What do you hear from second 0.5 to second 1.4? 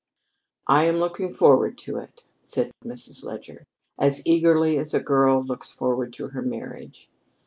"I am looking